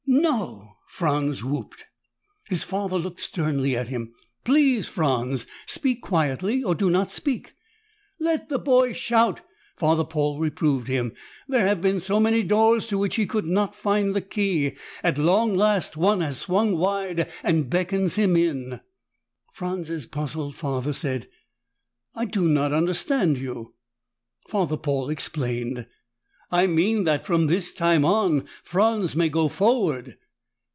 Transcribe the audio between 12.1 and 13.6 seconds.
many doors to which he could